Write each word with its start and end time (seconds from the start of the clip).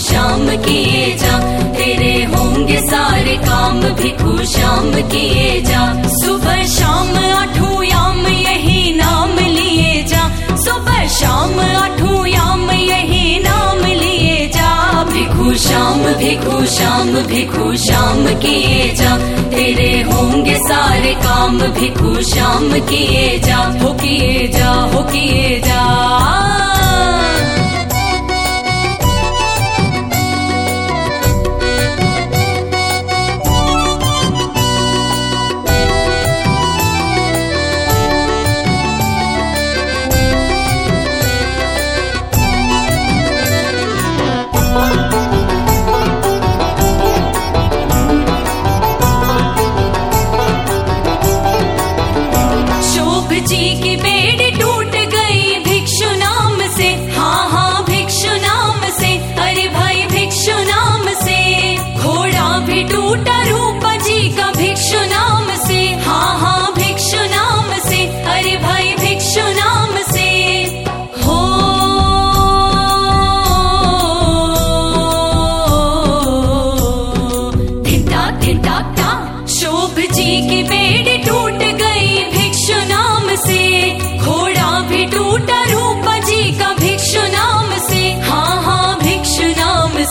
किए 0.00 1.16
जा। 1.16 1.38
तेरे 1.72 2.24
होंगे 2.24 2.80
सारे 2.80 3.36
काम 3.36 3.80
भिखू 3.80 4.44
श्याम 4.44 4.90
किए 4.90 5.60
जा। 5.60 6.02
सुबह 6.06 6.66
शाम 6.66 7.08
आठू 7.16 7.82
याम 7.82 8.26
यही 8.26 8.94
नाम 8.94 9.38
लिए 9.38 10.02
जा। 10.02 10.30
सुबह 10.56 11.08
शाम 11.08 11.60
आठू 11.60 12.24
याम 12.24 12.70
यही 12.70 13.38
नाम 13.38 13.78
लिए 13.78 14.46
जा। 14.46 15.04
भिखू 15.04 15.54
श्याम 15.54 16.00
भिखू 16.00 16.66
श्याम 16.66 17.08
भिखू 17.08 17.76
श्याम 17.76 18.26
किए 18.26 18.94
जा। 18.94 19.16
तेरे 19.50 20.02
होंगे 20.12 20.56
सारे 20.56 21.14
काम 21.14 21.58
भिखू 21.58 22.22
श्याम 22.22 22.70
किए 22.70 23.38
जा। 23.38 23.56
हो 23.56 23.92
किए 23.92 24.48
जा, 24.48 24.70
हो 24.70 25.02
किए 25.02 25.62
जा। 25.66 26.47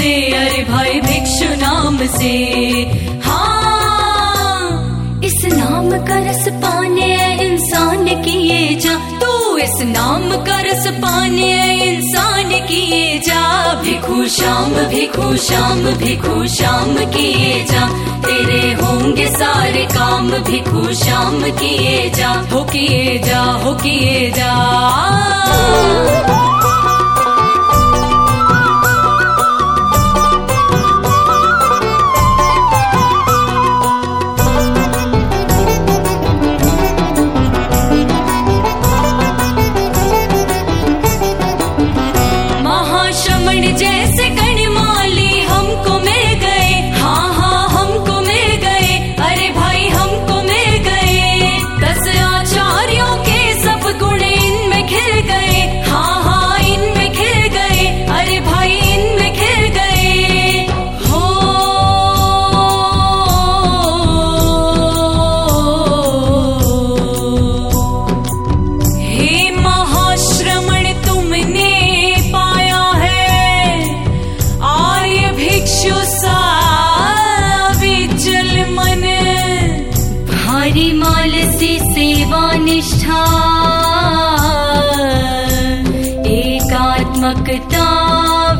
से, 0.00 0.12
अरे 0.32 0.62
भाई 0.64 1.00
भिक्षु 1.00 1.48
नाम 1.60 1.96
से। 2.06 2.32
हाँ 3.24 5.20
इस 5.24 5.44
नाम 5.44 5.90
का 6.06 6.18
रस 6.18 6.48
पाने 6.48 7.10
इंसान 7.46 8.06
किए 8.22 8.74
जा। 8.74 8.94
तू 9.20 9.56
इस 9.56 9.76
नाम 9.82 10.30
का 10.46 10.60
रस 10.60 10.86
पाने 11.02 11.52
इंसान 11.84 12.50
किए 12.68 13.18
जा। 13.18 13.42
भिखू 13.82 14.26
श्याम 14.26 14.72
भिखू 14.88 15.36
श्याम 15.36 15.82
भिखू 15.82 16.46
श्याम 16.46 16.94
किए 16.94 17.64
जा। 17.64 17.86
तेरे 18.26 18.72
होंगे 18.72 19.26
सारे 19.26 19.84
काम, 19.92 20.30
भिखू 20.30 20.94
श्याम 20.94 21.42
किए 21.42 22.10
जा। 22.10 22.32
हो 22.52 22.64
किए 22.64 23.18
जा 23.18 23.42
हो 23.42 23.74
किए 23.74 24.30
जा। 24.30 24.52
एकात्मकता 87.20 87.86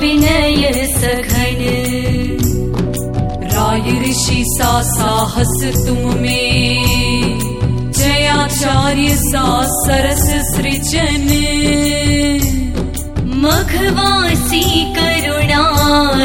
विनय 0.00 0.86
सघन। 0.96 1.60
राय 3.42 4.02
ऋषि 4.02 4.44
सा 4.46 4.82
साहस 4.82 5.86
तुम 5.86 5.98
में। 5.98 7.38
जयाचार्य 7.92 9.08
सा 9.10 9.62
सरस 9.64 10.56
सृजन। 10.56 11.26
मघवासी 13.34 14.94
करुणा 14.94 15.64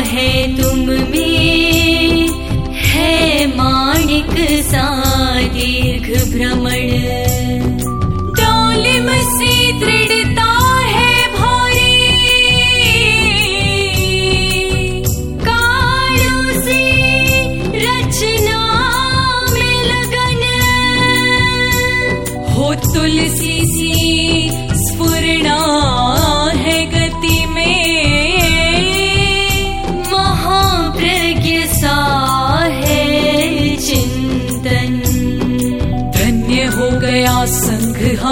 है 0.05 0.61
तुम 0.61 0.79
में। 0.79 2.27
है 2.73 3.45
माणिक 3.47 4.63
सा 4.63 5.03
दीर्घ 5.41 6.33
भ्रमण 6.33 6.80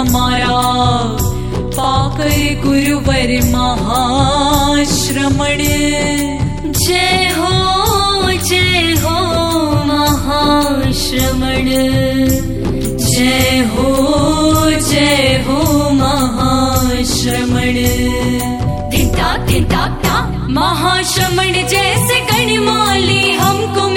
हमारा। 0.00 0.60
पाकर 1.66 2.62
गुरुवर 2.66 3.50
महाश्रमण। 3.54 5.58
जय 6.72 7.34
हो 7.38 8.32
जय 8.32 8.94
हो 9.02 9.16
महाश्रमण। 9.84 11.66
जय 12.98 13.68
हो 13.72 14.70
जय 14.70 15.44
हो 15.48 15.90
महाश्रमण। 15.90 17.74
धिता 18.90 19.36
धिता 19.36 19.86
ता 19.86 20.46
महाश्रमण 20.48 21.52
जैसे 21.52 22.20
गणमाली 22.20 23.30
हमको 23.30 23.89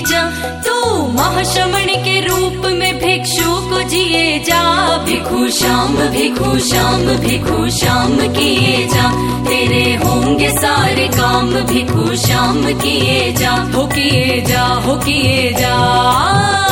जा, 0.00 0.30
तू 0.66 1.06
महाश्रमण 1.12 1.84
के 1.84 2.20
रूप 2.20 2.66
में 2.66 2.98
भिक्षु 2.98 3.70
को 3.70 3.82
जिए 3.82 4.38
जा। 4.38 4.62
भिखु 4.98 5.48
श्याम 5.48 5.96
भिखु 5.96 6.58
श्याम 6.58 7.06
भिखु 7.06 7.70
श्याम 7.70 8.16
किए 8.16 8.88
जा। 8.94 9.10
तेरे 9.44 10.00
होंगे 10.04 10.50
सारे 10.50 11.08
काम 11.08 11.50
भिखु 11.50 12.16
श्याम 12.16 12.62
किए 12.62 13.32
जा। 13.32 13.50
हो 13.50 13.86
किए 13.86 14.40
जा, 14.40 14.66
हो 14.66 14.94
किए 14.94 15.52
जा। 15.52 16.67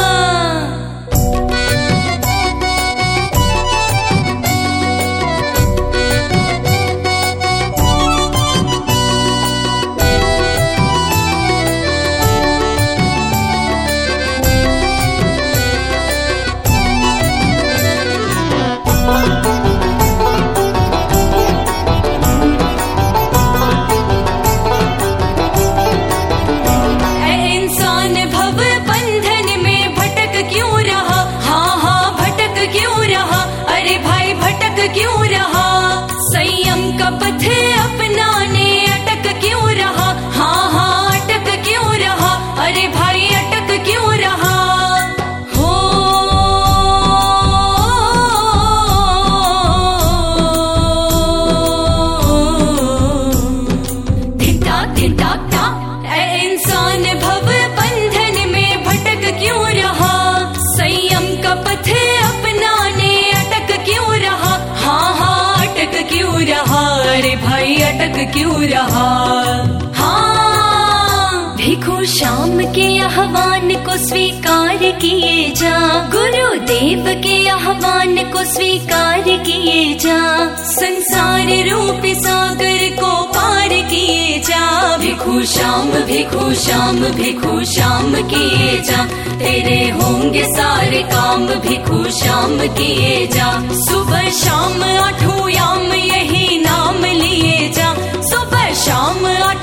आह्वान 73.17 73.75
को 73.75 73.97
स्वीकार 73.97 74.77
किए 74.77 75.51
जा। 75.51 75.79
गुरुदेव 76.13 77.05
के 77.21 77.49
आह्वान 77.49 78.33
को 78.33 78.45
स्वीकार 78.45 79.23
किए 79.23 79.95
जा। 79.95 80.49
संसार 80.57 81.47
रूप 81.47 82.03
सागर 82.07 82.97
को 83.01 83.23
पार 83.23 83.69
किए 83.69 84.39
जा। 84.39 84.97
भिखु 84.97 85.43
श्याम 85.43 85.91
भिखु 85.91 86.55
श्याम 86.55 86.97
भिखु 86.97 87.65
श्याम 87.65 88.15
किए 88.15 88.83
जा। 88.83 89.05
तेरे 89.39 89.91
होंगे 89.91 90.45
सारे 90.45 91.03
काम, 91.03 91.47
भिखु 91.47 92.11
श्याम 92.11 92.59
किए 92.59 93.27
जा। 93.27 93.63
सुबह 93.73 94.31
शाम 94.31 94.83
आठों 94.83 95.49
याम 95.49 95.93
यही 95.93 96.59
नाम 96.59 97.05
लिए 97.05 97.69
जा। 97.69 97.95
सुबह 98.23 98.75
शाम 98.75 99.27
आठों 99.27 99.56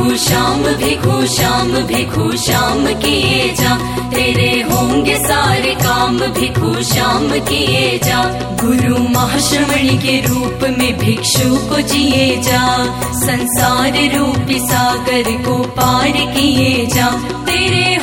भिखु 0.00 0.16
श्याम 0.16 0.62
भिखू 0.62 1.26
श्याम 1.26 1.72
भिखू 1.72 2.36
श्याम 2.36 2.86
किए 2.86 3.54
जा। 3.60 3.74
तेरे 4.08 4.62
होंगे 4.62 5.16
सारे 5.16 5.74
काम 5.74 6.18
भिखू 6.18 6.82
श्याम 6.82 7.28
किए 7.28 8.00
जा। 8.04 8.24
गुरु 8.64 8.98
महाश्रवणी 8.98 9.98
के 9.98 10.26
रूप 10.26 10.76
में 10.78 10.98
भिक्षु 10.98 11.56
को 11.56 11.80
जिए 11.80 12.36
जा। 12.36 12.84
संसार 13.12 14.18
रूपी 14.18 14.58
सागर 14.58 15.22
को 15.22 15.58
पार 15.58 16.10
किए 16.10 16.86
जा। 16.86 17.06
तेरे 17.46 17.99